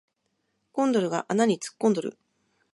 [0.71, 2.17] コンドルが穴に突っ込んどる